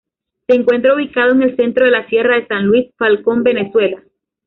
Se 0.47 0.55
encuentra 0.55 0.95
ubicado 0.95 1.31
en 1.33 1.43
el 1.43 1.55
centro 1.55 1.85
de 1.85 1.91
la 1.91 2.07
sierra 2.09 2.35
de 2.37 2.47
San 2.47 2.65
Luis, 2.65 2.89
Falcón, 2.97 3.43
Venezuela. 3.43 4.01